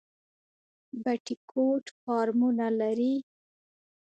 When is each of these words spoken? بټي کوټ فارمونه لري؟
بټي 1.03 1.35
کوټ 1.49 1.85
فارمونه 2.01 2.65
لري؟ 2.79 3.13